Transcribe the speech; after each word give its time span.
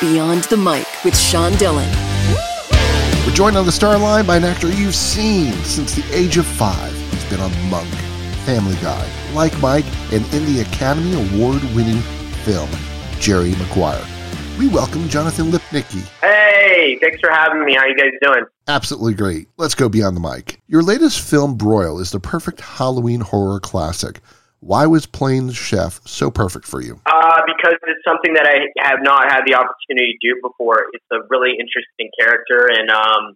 Beyond 0.00 0.44
the 0.44 0.56
Mic 0.56 0.86
with 1.04 1.16
Sean 1.16 1.52
Dillon. 1.52 1.88
We're 3.24 3.32
joined 3.32 3.56
on 3.56 3.64
the 3.64 3.72
star 3.72 3.96
line 3.96 4.26
by 4.26 4.36
an 4.36 4.44
actor 4.44 4.68
you've 4.68 4.94
seen 4.94 5.52
since 5.64 5.94
the 5.94 6.04
age 6.12 6.36
of 6.36 6.44
five. 6.46 6.92
He's 7.12 7.24
been 7.30 7.40
on 7.40 7.52
Monk, 7.70 7.88
Family 8.44 8.76
Guy, 8.82 9.08
Like 9.34 9.58
Mike, 9.60 9.84
and 10.12 10.26
in 10.34 10.44
the 10.46 10.62
Academy 10.62 11.14
Award 11.14 11.62
winning 11.74 12.00
film, 12.44 12.68
Jerry 13.20 13.52
Maguire. 13.52 14.04
We 14.58 14.68
welcome 14.68 15.08
Jonathan 15.08 15.46
Lipnicki. 15.52 16.02
Hey, 16.20 16.98
thanks 17.00 17.20
for 17.20 17.30
having 17.30 17.64
me. 17.64 17.74
How 17.74 17.86
you 17.86 17.96
guys 17.96 18.10
doing? 18.20 18.44
Absolutely 18.66 19.14
great. 19.14 19.48
Let's 19.56 19.74
go 19.76 19.88
beyond 19.88 20.16
the 20.16 20.20
mic. 20.20 20.60
Your 20.66 20.82
latest 20.82 21.20
film, 21.20 21.56
Broil, 21.56 22.00
is 22.00 22.10
the 22.10 22.20
perfect 22.20 22.60
Halloween 22.60 23.20
horror 23.20 23.60
classic. 23.60 24.20
Why 24.60 24.86
was 24.86 25.04
Playing 25.04 25.48
the 25.48 25.52
Chef 25.52 26.00
so 26.06 26.30
perfect 26.30 26.64
for 26.66 26.80
you? 26.80 26.98
Uh, 27.04 27.33
because 27.64 27.80
it's 27.88 28.04
something 28.04 28.34
that 28.34 28.44
I 28.44 28.68
have 28.84 29.00
not 29.00 29.32
had 29.32 29.42
the 29.46 29.54
opportunity 29.54 30.12
to 30.12 30.20
do 30.20 30.40
before. 30.42 30.86
It's 30.92 31.04
a 31.12 31.24
really 31.30 31.56
interesting 31.56 32.12
character, 32.18 32.68
and 32.68 32.90
um, 32.90 33.34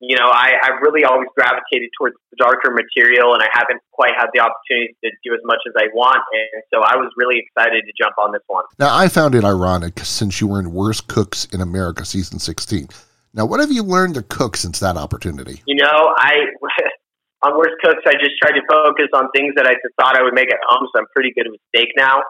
you 0.00 0.16
know, 0.16 0.28
I, 0.28 0.54
I 0.62 0.68
really 0.82 1.04
always 1.04 1.28
gravitated 1.34 1.90
towards 1.98 2.14
the 2.30 2.36
darker 2.36 2.70
material, 2.70 3.34
and 3.34 3.42
I 3.42 3.48
haven't 3.52 3.80
quite 3.92 4.12
had 4.14 4.28
the 4.34 4.40
opportunity 4.40 4.94
to 5.02 5.10
do 5.24 5.34
as 5.34 5.40
much 5.44 5.60
as 5.66 5.72
I 5.76 5.88
want. 5.94 6.20
And 6.32 6.62
so 6.72 6.82
I 6.84 6.96
was 6.96 7.10
really 7.16 7.42
excited 7.42 7.82
to 7.82 7.92
jump 7.98 8.14
on 8.18 8.32
this 8.32 8.42
one. 8.46 8.64
Now, 8.78 8.94
I 8.94 9.08
found 9.08 9.34
it 9.34 9.44
ironic 9.44 10.00
since 10.00 10.40
you 10.40 10.48
were 10.48 10.60
in 10.60 10.72
Worst 10.72 11.08
Cooks 11.08 11.46
in 11.46 11.60
America 11.60 12.04
season 12.04 12.38
16. 12.38 12.88
Now, 13.32 13.46
what 13.46 13.60
have 13.60 13.72
you 13.72 13.82
learned 13.82 14.14
to 14.14 14.22
cook 14.22 14.56
since 14.56 14.80
that 14.80 14.96
opportunity? 14.96 15.62
You 15.66 15.76
know, 15.76 16.14
I 16.18 16.52
on 17.42 17.56
Worst 17.56 17.76
Cooks, 17.82 18.02
I 18.06 18.12
just 18.20 18.36
tried 18.40 18.52
to 18.52 18.62
focus 18.68 19.08
on 19.14 19.28
things 19.34 19.54
that 19.56 19.66
I 19.66 19.72
just 19.72 19.94
thought 19.98 20.16
I 20.16 20.22
would 20.22 20.34
make 20.34 20.52
at 20.52 20.60
home. 20.68 20.88
So 20.94 21.00
I'm 21.00 21.06
pretty 21.14 21.32
good 21.34 21.46
with 21.50 21.60
steak 21.74 21.88
now. 21.96 22.20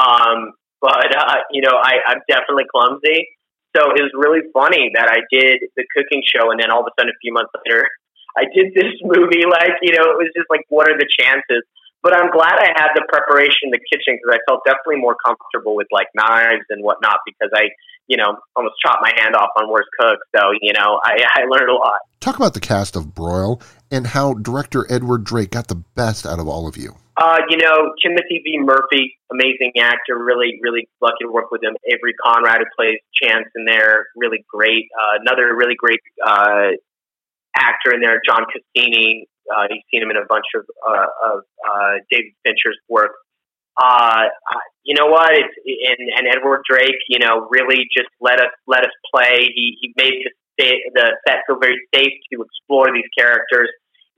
Um, 0.00 0.52
but 0.80 1.16
uh, 1.16 1.36
you 1.50 1.62
know, 1.62 1.76
I, 1.76 2.00
I'm 2.06 2.20
definitely 2.28 2.64
clumsy. 2.70 3.28
So 3.76 3.94
it 3.94 4.02
was 4.02 4.10
really 4.18 4.42
funny 4.50 4.90
that 4.98 5.06
I 5.06 5.22
did 5.30 5.62
the 5.76 5.84
cooking 5.94 6.22
show, 6.26 6.50
and 6.50 6.58
then 6.58 6.72
all 6.72 6.80
of 6.80 6.90
a 6.90 6.94
sudden, 6.98 7.14
a 7.14 7.18
few 7.22 7.32
months 7.32 7.52
later, 7.54 7.86
I 8.38 8.44
did 8.50 8.74
this 8.74 8.90
movie. 9.02 9.46
Like, 9.46 9.78
you 9.82 9.94
know, 9.94 10.10
it 10.10 10.18
was 10.18 10.32
just 10.34 10.50
like, 10.50 10.66
what 10.68 10.90
are 10.90 10.98
the 10.98 11.06
chances? 11.06 11.62
But 12.02 12.16
I'm 12.16 12.30
glad 12.32 12.56
I 12.56 12.72
had 12.74 12.96
the 12.96 13.04
preparation 13.08 13.68
in 13.68 13.70
the 13.76 13.82
kitchen 13.92 14.16
because 14.16 14.32
I 14.32 14.40
felt 14.48 14.64
definitely 14.64 15.04
more 15.04 15.16
comfortable 15.20 15.76
with 15.76 15.86
like 15.92 16.08
knives 16.14 16.64
and 16.70 16.82
whatnot 16.82 17.20
because 17.26 17.52
I, 17.54 17.68
you 18.08 18.16
know, 18.16 18.40
almost 18.56 18.76
chopped 18.84 19.02
my 19.02 19.12
hand 19.20 19.36
off 19.36 19.50
on 19.60 19.68
Worst 19.68 19.88
Cook. 20.00 20.18
So, 20.34 20.50
you 20.62 20.72
know, 20.72 20.98
I, 21.04 21.20
I 21.36 21.44
learned 21.44 21.68
a 21.68 21.74
lot. 21.74 22.00
Talk 22.20 22.36
about 22.36 22.54
the 22.54 22.60
cast 22.60 22.96
of 22.96 23.14
Broil 23.14 23.60
and 23.90 24.06
how 24.06 24.34
director 24.34 24.86
Edward 24.90 25.24
Drake 25.24 25.50
got 25.50 25.68
the 25.68 25.76
best 25.94 26.24
out 26.24 26.38
of 26.38 26.48
all 26.48 26.66
of 26.66 26.76
you. 26.76 26.96
Uh, 27.20 27.36
you 27.50 27.58
know, 27.58 27.92
Timothy 28.02 28.40
V. 28.42 28.58
Murphy, 28.60 29.18
amazing 29.30 29.72
actor. 29.78 30.16
Really, 30.16 30.58
really 30.62 30.88
lucky 31.02 31.20
to 31.22 31.30
work 31.30 31.50
with 31.50 31.62
him. 31.62 31.76
Avery 31.84 32.14
Konrad, 32.16 32.58
who 32.60 32.64
plays 32.74 32.96
Chance 33.22 33.44
in 33.54 33.66
there, 33.66 34.06
really 34.16 34.42
great. 34.48 34.88
Uh, 34.96 35.20
another 35.20 35.54
really 35.54 35.74
great 35.76 36.00
uh, 36.26 36.72
actor 37.54 37.92
in 37.92 38.00
there, 38.00 38.22
John 38.26 38.46
Cassini. 38.48 39.28
Uh, 39.52 39.64
you've 39.68 39.84
seen 39.92 40.02
him 40.02 40.10
in 40.10 40.16
a 40.16 40.24
bunch 40.30 40.46
of, 40.56 40.64
uh, 40.88 41.06
of 41.34 41.40
uh, 41.60 41.94
David 42.10 42.32
Fincher's 42.42 42.78
work. 42.88 43.12
Uh, 43.76 44.24
you 44.84 44.94
know 44.94 45.06
what? 45.06 45.30
It's, 45.32 45.54
and, 45.66 46.08
and 46.16 46.26
Edward 46.34 46.62
Drake, 46.68 47.04
you 47.10 47.18
know, 47.18 47.48
really 47.50 47.84
just 47.94 48.08
let 48.20 48.40
us 48.40 48.52
let 48.66 48.80
us 48.80 48.92
play. 49.14 49.48
He 49.54 49.76
he 49.80 49.92
made 49.96 50.24
the 50.58 50.72
the 50.94 51.16
set 51.26 51.38
feel 51.46 51.58
very 51.60 51.80
safe 51.94 52.12
to 52.32 52.42
explore 52.42 52.92
these 52.92 53.08
characters 53.16 53.68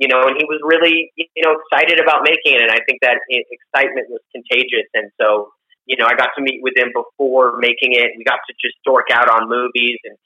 you 0.02 0.10
know, 0.10 0.26
and 0.26 0.34
he 0.34 0.42
was 0.50 0.58
really, 0.66 1.14
you 1.14 1.42
know, 1.46 1.54
excited 1.54 2.02
about 2.02 2.26
making 2.26 2.58
it. 2.58 2.60
And 2.66 2.74
I 2.74 2.82
think 2.90 2.98
that 3.06 3.22
excitement 3.30 4.10
was 4.10 4.18
contagious. 4.34 4.90
And 4.98 5.14
so, 5.14 5.54
you 5.86 5.94
know, 5.94 6.10
I 6.10 6.18
got 6.18 6.34
to 6.34 6.42
meet 6.42 6.58
with 6.58 6.74
him 6.74 6.90
before 6.90 7.54
making 7.62 7.94
it. 7.94 8.10
We 8.18 8.26
got 8.26 8.42
to 8.50 8.52
just 8.58 8.74
dork 8.82 9.14
out 9.14 9.30
on 9.30 9.46
movies 9.46 10.02
and 10.02 10.18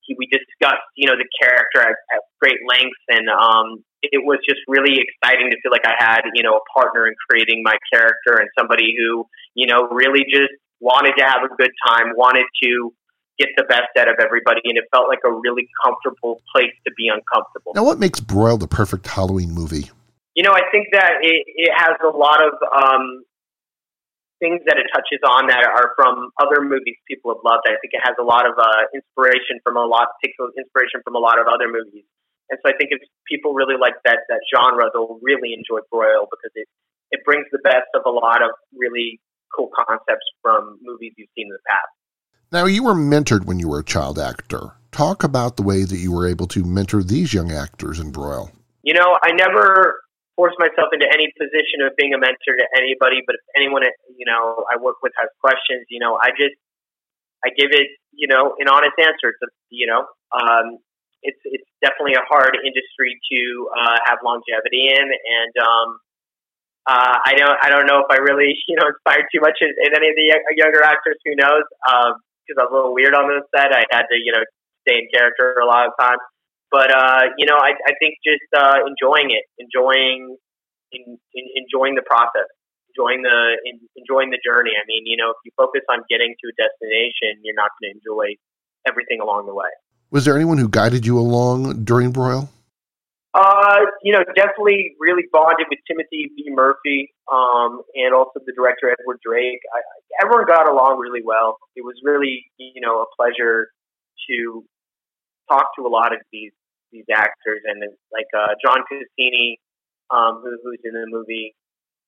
he, 0.00 0.16
we 0.16 0.32
discussed, 0.32 0.80
you 0.96 1.12
know, 1.12 1.20
the 1.20 1.28
character 1.36 1.84
at, 1.84 2.00
at 2.08 2.24
great 2.40 2.56
length. 2.64 2.96
And, 3.12 3.28
um, 3.28 3.84
it 4.00 4.24
was 4.24 4.40
just 4.48 4.64
really 4.64 4.96
exciting 4.96 5.52
to 5.52 5.56
feel 5.60 5.76
like 5.76 5.84
I 5.84 5.92
had, 6.00 6.24
you 6.32 6.40
know, 6.40 6.56
a 6.56 6.64
partner 6.72 7.04
in 7.04 7.12
creating 7.28 7.60
my 7.60 7.76
character 7.92 8.40
and 8.40 8.48
somebody 8.56 8.96
who, 8.96 9.28
you 9.52 9.68
know, 9.68 9.92
really 9.92 10.24
just 10.24 10.56
wanted 10.80 11.20
to 11.20 11.24
have 11.28 11.44
a 11.44 11.52
good 11.52 11.74
time, 11.84 12.16
wanted 12.16 12.48
to, 12.64 12.94
get 13.38 13.48
the 13.56 13.64
best 13.64 13.94
out 13.98 14.08
of 14.08 14.16
everybody, 14.20 14.60
and 14.64 14.76
it 14.76 14.84
felt 14.90 15.08
like 15.08 15.22
a 15.24 15.32
really 15.32 15.68
comfortable 15.84 16.42
place 16.54 16.74
to 16.86 16.92
be 16.96 17.08
uncomfortable. 17.08 17.72
Now, 17.74 17.84
what 17.84 17.98
makes 17.98 18.20
Broil 18.20 18.58
the 18.58 18.68
perfect 18.68 19.06
Halloween 19.06 19.52
movie? 19.52 19.90
You 20.34 20.42
know, 20.42 20.52
I 20.52 20.66
think 20.70 20.88
that 20.92 21.18
it, 21.22 21.42
it 21.46 21.72
has 21.74 21.98
a 22.02 22.14
lot 22.14 22.42
of 22.42 22.54
um, 22.70 23.22
things 24.38 24.62
that 24.66 24.78
it 24.78 24.86
touches 24.94 25.18
on 25.26 25.50
that 25.50 25.66
are 25.66 25.94
from 25.98 26.30
other 26.38 26.62
movies 26.62 26.94
people 27.06 27.34
have 27.34 27.42
loved. 27.42 27.66
I 27.66 27.78
think 27.82 27.94
it 27.94 28.02
has 28.02 28.14
a 28.18 28.26
lot 28.26 28.46
of 28.46 28.54
uh, 28.54 28.86
inspiration 28.94 29.58
from 29.62 29.76
a 29.76 29.86
lot, 29.86 30.14
takes 30.22 30.38
inspiration 30.38 31.02
from 31.02 31.14
a 31.14 31.22
lot 31.22 31.42
of 31.42 31.46
other 31.50 31.66
movies. 31.66 32.06
And 32.50 32.56
so 32.62 32.70
I 32.70 32.74
think 32.78 32.94
if 32.96 33.02
people 33.28 33.52
really 33.52 33.76
like 33.76 33.98
that 34.08 34.24
that 34.32 34.40
genre, 34.48 34.88
they'll 34.88 35.20
really 35.20 35.52
enjoy 35.52 35.84
Broil 35.90 36.24
because 36.30 36.54
it 36.54 36.66
it 37.10 37.20
brings 37.24 37.44
the 37.52 37.60
best 37.60 37.88
of 37.94 38.02
a 38.06 38.12
lot 38.12 38.40
of 38.40 38.50
really 38.72 39.20
cool 39.52 39.68
concepts 39.74 40.24
from 40.40 40.78
movies 40.82 41.12
you've 41.16 41.32
seen 41.36 41.48
in 41.48 41.56
the 41.56 41.64
past. 41.68 41.92
Now, 42.50 42.64
you 42.64 42.82
were 42.82 42.96
mentored 42.96 43.44
when 43.44 43.58
you 43.58 43.68
were 43.68 43.80
a 43.80 43.84
child 43.84 44.18
actor. 44.18 44.72
Talk 44.90 45.22
about 45.22 45.56
the 45.56 45.62
way 45.62 45.84
that 45.84 45.98
you 45.98 46.12
were 46.12 46.26
able 46.26 46.48
to 46.48 46.64
mentor 46.64 47.02
these 47.02 47.34
young 47.34 47.52
actors 47.52 48.00
in 48.00 48.10
Broil. 48.10 48.50
You 48.82 48.94
know, 48.94 49.18
I 49.20 49.32
never 49.36 50.00
forced 50.34 50.56
myself 50.56 50.88
into 50.96 51.04
any 51.12 51.28
position 51.36 51.84
of 51.84 51.92
being 52.00 52.14
a 52.14 52.18
mentor 52.18 52.56
to 52.56 52.66
anybody, 52.72 53.20
but 53.26 53.36
if 53.36 53.44
anyone, 53.52 53.82
you 54.16 54.24
know, 54.24 54.64
I 54.72 54.80
work 54.80 54.96
with 55.02 55.12
has 55.20 55.28
questions, 55.44 55.84
you 55.90 56.00
know, 56.00 56.16
I 56.16 56.30
just, 56.30 56.56
I 57.44 57.52
give 57.52 57.68
it, 57.68 57.88
you 58.16 58.28
know, 58.28 58.56
an 58.56 58.68
honest 58.72 58.96
answer. 58.96 59.28
It's, 59.28 59.44
a, 59.44 59.50
you 59.68 59.84
know, 59.84 60.08
um, 60.32 60.80
it's, 61.20 61.40
it's 61.44 61.68
definitely 61.84 62.16
a 62.16 62.24
hard 62.24 62.56
industry 62.64 63.20
to 63.28 63.68
uh, 63.76 63.98
have 64.08 64.24
longevity 64.24 64.88
in. 64.88 65.04
And, 65.04 65.54
um, 65.60 65.88
uh, 66.88 67.18
I 67.28 67.36
don't, 67.36 67.58
I 67.60 67.68
don't 67.68 67.84
know 67.84 68.00
if 68.00 68.08
I 68.08 68.24
really, 68.24 68.56
you 68.72 68.76
know, 68.80 68.88
inspired 68.88 69.28
too 69.28 69.44
much 69.44 69.60
in, 69.60 69.68
in 69.68 69.92
any 69.92 70.08
of 70.08 70.16
the 70.16 70.32
younger 70.56 70.80
actors. 70.80 71.20
Who 71.28 71.36
knows? 71.36 71.68
Um, 71.84 72.24
because 72.48 72.56
I 72.56 72.64
was 72.64 72.72
a 72.72 72.76
little 72.80 72.96
weird 72.96 73.12
on 73.12 73.28
the 73.28 73.44
set. 73.52 73.76
I 73.76 73.84
had 73.92 74.08
to, 74.08 74.16
you 74.16 74.32
know, 74.32 74.40
stay 74.88 75.04
in 75.04 75.08
character 75.12 75.60
a 75.60 75.68
lot 75.68 75.86
of 75.86 75.92
times. 76.00 76.24
But 76.72 76.88
uh, 76.88 77.32
you 77.36 77.44
know, 77.44 77.56
I, 77.56 77.76
I 77.76 77.92
think 78.00 78.16
just 78.24 78.48
uh, 78.56 78.84
enjoying 78.88 79.30
it, 79.32 79.44
enjoying, 79.60 80.36
in, 80.92 81.20
in, 81.36 81.44
enjoying 81.56 81.94
the 81.94 82.04
process, 82.04 82.48
enjoying 82.92 83.22
the 83.22 83.56
in, 83.64 83.80
enjoying 83.96 84.30
the 84.30 84.40
journey. 84.44 84.72
I 84.76 84.84
mean, 84.88 85.04
you 85.04 85.16
know, 85.16 85.30
if 85.30 85.36
you 85.44 85.52
focus 85.56 85.80
on 85.88 86.04
getting 86.08 86.32
to 86.32 86.44
a 86.48 86.54
destination, 86.56 87.40
you're 87.44 87.56
not 87.56 87.70
going 87.80 87.92
to 87.92 88.00
enjoy 88.00 88.36
everything 88.86 89.20
along 89.20 89.46
the 89.46 89.54
way. 89.54 89.68
Was 90.10 90.24
there 90.24 90.36
anyone 90.36 90.58
who 90.58 90.68
guided 90.68 91.06
you 91.06 91.18
along 91.18 91.84
during 91.84 92.12
Broil? 92.12 92.48
Uh, 93.78 93.90
you 94.02 94.12
know, 94.12 94.24
definitely 94.34 94.96
really 94.98 95.24
bonded 95.32 95.66
with 95.70 95.78
Timothy 95.86 96.30
V. 96.34 96.50
Murphy, 96.50 97.14
um, 97.30 97.82
and 97.94 98.14
also 98.14 98.40
the 98.44 98.52
director 98.52 98.90
Edward 98.90 99.18
Drake. 99.24 99.60
I, 99.74 100.24
everyone 100.24 100.46
got 100.46 100.68
along 100.68 100.98
really 100.98 101.22
well. 101.24 101.58
It 101.76 101.84
was 101.84 101.94
really, 102.02 102.50
you 102.58 102.80
know, 102.80 103.02
a 103.02 103.06
pleasure 103.16 103.68
to 104.28 104.64
talk 105.50 105.66
to 105.78 105.86
a 105.86 105.90
lot 105.90 106.12
of 106.12 106.20
these 106.32 106.52
these 106.90 107.04
actors, 107.12 107.60
and 107.64 107.82
like 108.12 108.26
uh, 108.36 108.54
John 108.64 108.82
Cassini, 108.88 109.60
um, 110.10 110.40
who, 110.42 110.56
who's 110.64 110.80
in 110.84 110.92
the 110.92 111.06
movie. 111.06 111.54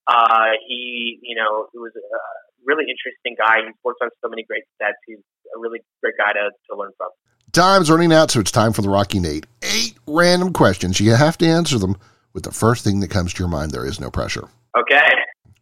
Uh, 0.07 0.57
he, 0.67 1.21
you 1.23 1.37
know, 1.37 1.69
he 1.73 1.79
was 1.79 1.93
a 1.95 2.21
really 2.65 2.85
interesting 2.89 3.37
guy. 3.39 3.63
He's 3.63 3.77
worked 3.85 4.01
on 4.03 4.11
so 4.25 4.29
many 4.29 4.43
great 4.43 4.65
sets. 4.81 4.97
He's 5.07 5.23
a 5.55 5.59
really 5.61 5.81
great 6.03 6.17
guy 6.19 6.33
to, 6.33 6.51
to 6.51 6.73
learn 6.77 6.91
from. 6.97 7.11
Time's 7.53 7.91
running 7.91 8.13
out, 8.13 8.31
so 8.31 8.39
it's 8.39 8.53
time 8.53 8.73
for 8.73 8.83
the 8.83 8.89
Rocky 8.89 9.19
Nate. 9.19 9.45
Eight 9.63 9.99
random 10.07 10.53
questions. 10.53 11.01
You 11.01 11.15
have 11.17 11.37
to 11.39 11.47
answer 11.47 11.79
them 11.79 11.97
with 12.33 12.45
the 12.45 12.53
first 12.53 12.85
thing 12.85 13.01
that 13.01 13.11
comes 13.11 13.35
to 13.35 13.43
your 13.43 13.49
mind. 13.49 13.73
There 13.73 13.87
is 13.87 13.99
no 13.99 14.09
pressure. 14.09 14.49
Okay. 14.79 15.11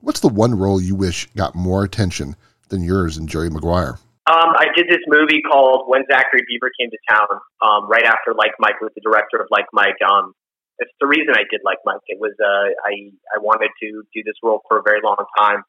What's 0.00 0.21
the 0.21 0.28
one 0.28 0.54
role 0.54 0.82
you 0.82 0.94
wish 0.94 1.27
got 1.34 1.54
more 1.54 1.84
attention 1.84 2.37
than 2.69 2.82
yours 2.82 3.16
in 3.16 3.27
Jerry 3.27 3.48
Maguire? 3.48 3.98
Um, 4.28 4.53
I 4.60 4.66
did 4.77 4.86
this 4.91 5.01
movie 5.09 5.41
called 5.41 5.89
When 5.89 6.04
Zachary 6.12 6.45
Beaver 6.47 6.71
Came 6.78 6.91
to 6.91 6.98
Town, 7.09 7.41
um, 7.65 7.89
right 7.89 8.04
after 8.04 8.34
Like 8.36 8.53
Mike 8.59 8.83
with 8.83 8.92
the 8.95 9.01
director 9.01 9.39
of 9.39 9.47
Like 9.51 9.65
Mike. 9.72 9.97
Um, 10.04 10.34
it's 10.78 10.92
the 11.01 11.07
reason 11.07 11.33
I 11.33 11.48
did 11.51 11.62
Like 11.65 11.78
Mike. 11.86 12.04
It 12.09 12.21
was 12.21 12.36
uh, 12.36 12.68
I 12.84 13.16
I 13.34 13.41
wanted 13.41 13.71
to 13.80 14.04
do 14.12 14.22
this 14.27 14.36
role 14.42 14.60
for 14.68 14.78
a 14.78 14.83
very 14.83 15.01
long 15.03 15.24
time, 15.39 15.65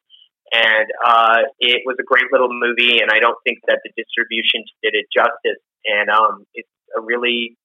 and 0.52 0.88
uh, 1.08 1.48
it 1.60 1.84
was 1.86 1.96
a 2.02 2.04
great 2.04 2.28
little 2.34 2.52
movie. 2.52 3.00
And 3.00 3.10
I 3.10 3.20
don't 3.20 3.38
think 3.48 3.60
that 3.68 3.80
the 3.88 3.92
distribution 3.96 4.68
did 4.84 4.92
it 4.94 5.08
justice 5.16 5.64
and 5.86 6.10
um, 6.10 6.46
it's 6.54 6.70
a 6.98 7.02
really, 7.02 7.58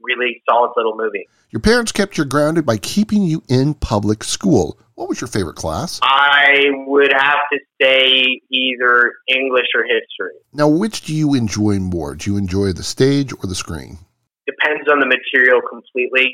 really 0.00 0.42
solid 0.48 0.72
little 0.76 0.96
movie. 0.96 1.26
Your 1.50 1.60
parents 1.60 1.92
kept 1.92 2.18
you 2.18 2.24
grounded 2.24 2.66
by 2.66 2.76
keeping 2.76 3.22
you 3.22 3.42
in 3.48 3.74
public 3.74 4.24
school. 4.24 4.78
What 4.94 5.08
was 5.08 5.20
your 5.20 5.28
favorite 5.28 5.56
class? 5.56 6.00
I 6.02 6.64
would 6.86 7.12
have 7.12 7.38
to 7.52 7.58
say 7.80 8.40
either 8.50 9.12
English 9.28 9.66
or 9.74 9.82
history. 9.82 10.34
Now, 10.52 10.68
which 10.68 11.02
do 11.02 11.14
you 11.14 11.34
enjoy 11.34 11.78
more? 11.78 12.14
Do 12.14 12.30
you 12.30 12.38
enjoy 12.38 12.72
the 12.72 12.82
stage 12.82 13.32
or 13.32 13.46
the 13.46 13.54
screen? 13.54 13.98
Depends 14.46 14.88
on 14.90 15.00
the 15.00 15.06
material 15.06 15.60
completely. 15.68 16.32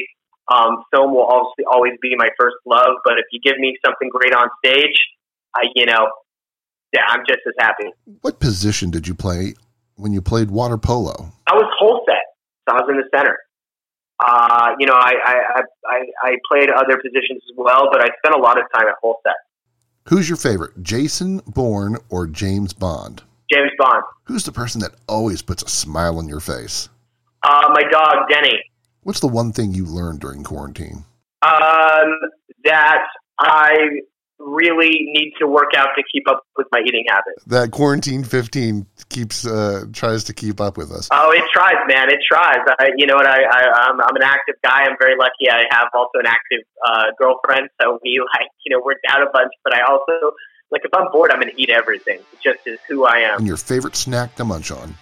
Um, 0.52 0.84
film 0.92 1.12
will 1.12 1.26
obviously 1.26 1.64
always 1.70 1.94
be 2.00 2.14
my 2.16 2.28
first 2.38 2.56
love, 2.66 2.96
but 3.04 3.14
if 3.14 3.24
you 3.32 3.40
give 3.42 3.58
me 3.58 3.76
something 3.84 4.08
great 4.10 4.34
on 4.34 4.48
stage, 4.64 4.98
I, 5.56 5.62
you 5.74 5.86
know, 5.86 6.08
yeah, 6.92 7.02
I'm 7.08 7.22
just 7.26 7.40
as 7.46 7.54
happy. 7.58 7.90
What 8.20 8.38
position 8.38 8.90
did 8.90 9.08
you 9.08 9.14
play 9.14 9.54
when 9.96 10.12
you 10.12 10.22
played 10.22 10.50
water 10.50 10.78
polo? 10.78 11.32
I 11.46 11.54
was 11.54 11.64
hole 11.78 12.02
set, 12.06 12.22
so 12.68 12.76
I 12.76 12.80
was 12.80 12.88
in 12.90 12.96
the 12.96 13.08
center. 13.16 13.38
Uh, 14.24 14.70
you 14.78 14.86
know, 14.86 14.94
I, 14.94 15.14
I, 15.24 15.62
I, 15.86 16.00
I 16.22 16.36
played 16.50 16.70
other 16.70 16.96
positions 16.96 17.42
as 17.50 17.56
well, 17.56 17.88
but 17.90 18.00
I 18.00 18.08
spent 18.18 18.34
a 18.36 18.38
lot 18.38 18.58
of 18.58 18.64
time 18.74 18.86
at 18.86 18.94
hole 19.00 19.20
set. 19.24 19.34
Who's 20.08 20.28
your 20.28 20.36
favorite, 20.36 20.82
Jason 20.82 21.40
Bourne 21.46 21.96
or 22.08 22.26
James 22.26 22.72
Bond? 22.72 23.22
James 23.52 23.70
Bond. 23.78 24.02
Who's 24.24 24.44
the 24.44 24.52
person 24.52 24.80
that 24.80 24.92
always 25.08 25.42
puts 25.42 25.62
a 25.62 25.68
smile 25.68 26.18
on 26.18 26.28
your 26.28 26.40
face? 26.40 26.88
Uh, 27.42 27.68
my 27.72 27.82
dog, 27.90 28.28
Denny. 28.30 28.60
What's 29.02 29.20
the 29.20 29.28
one 29.28 29.52
thing 29.52 29.74
you 29.74 29.84
learned 29.84 30.20
during 30.20 30.44
quarantine? 30.44 31.04
Um, 31.42 32.18
that 32.64 33.02
I 33.40 33.76
really 34.44 34.90
need 35.12 35.32
to 35.40 35.46
work 35.46 35.70
out 35.76 35.88
to 35.96 36.02
keep 36.12 36.28
up 36.28 36.44
with 36.56 36.66
my 36.72 36.80
eating 36.80 37.04
habits. 37.08 37.44
That 37.46 37.70
quarantine 37.70 38.24
15 38.24 38.86
keeps 39.08 39.46
uh, 39.46 39.84
tries 39.92 40.24
to 40.24 40.34
keep 40.34 40.60
up 40.60 40.76
with 40.76 40.90
us. 40.90 41.08
Oh, 41.10 41.30
it 41.30 41.44
tries, 41.52 41.76
man. 41.88 42.10
It 42.10 42.20
tries. 42.26 42.58
I, 42.78 42.90
you 42.96 43.06
know 43.06 43.14
what? 43.14 43.26
I, 43.26 43.42
I 43.42 43.88
I'm, 43.88 44.00
I'm 44.00 44.16
an 44.16 44.22
active 44.22 44.56
guy. 44.62 44.84
I'm 44.84 44.96
very 45.00 45.16
lucky. 45.16 45.50
I 45.50 45.64
have 45.70 45.88
also 45.94 46.18
an 46.18 46.26
active 46.26 46.60
uh, 46.86 47.04
girlfriend, 47.18 47.68
so 47.80 47.98
we 48.02 48.20
like 48.34 48.48
you 48.64 48.74
know 48.74 48.82
work 48.84 48.98
out 49.08 49.22
a 49.22 49.30
bunch. 49.32 49.52
But 49.64 49.74
I 49.74 49.82
also 49.82 50.34
like 50.70 50.82
if 50.84 50.90
I'm 50.94 51.10
bored, 51.12 51.30
I'm 51.30 51.40
going 51.40 51.54
to 51.54 51.60
eat 51.60 51.70
everything. 51.70 52.18
It 52.18 52.40
just 52.42 52.66
is 52.66 52.78
who 52.88 53.04
I 53.04 53.18
am. 53.18 53.38
And 53.38 53.46
your 53.46 53.56
favorite 53.56 53.96
snack 53.96 54.34
to 54.36 54.44
munch 54.44 54.70
on? 54.70 54.96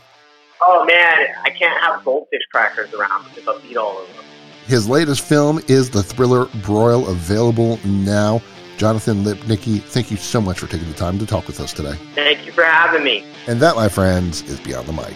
Oh 0.62 0.84
man, 0.84 1.28
I 1.42 1.50
can't 1.50 1.80
have 1.80 2.04
goldfish 2.04 2.42
crackers 2.52 2.92
around 2.92 3.24
because 3.24 3.48
I'll 3.48 3.70
eat 3.70 3.76
all 3.76 4.02
of 4.02 4.08
them. 4.08 4.24
His 4.66 4.88
latest 4.88 5.22
film 5.22 5.60
is 5.68 5.90
the 5.90 6.02
thriller 6.02 6.46
Broil, 6.62 7.08
available 7.08 7.80
now. 7.84 8.42
Jonathan 8.80 9.24
Lipnicki, 9.24 9.82
thank 9.82 10.10
you 10.10 10.16
so 10.16 10.40
much 10.40 10.58
for 10.58 10.66
taking 10.66 10.88
the 10.88 10.94
time 10.94 11.18
to 11.18 11.26
talk 11.26 11.46
with 11.46 11.60
us 11.60 11.74
today. 11.74 11.92
Thank 12.14 12.46
you 12.46 12.52
for 12.52 12.64
having 12.64 13.04
me. 13.04 13.22
And 13.46 13.60
that, 13.60 13.76
my 13.76 13.90
friends, 13.90 14.40
is 14.48 14.58
Beyond 14.58 14.88
the 14.88 14.94
Mic. 14.94 15.14